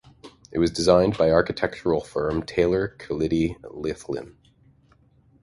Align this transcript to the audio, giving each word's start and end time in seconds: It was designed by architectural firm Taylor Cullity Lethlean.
It 0.51 0.57
was 0.57 0.71
designed 0.71 1.15
by 1.15 1.29
architectural 1.29 2.01
firm 2.03 2.41
Taylor 2.41 2.87
Cullity 2.97 3.55
Lethlean. 3.61 4.35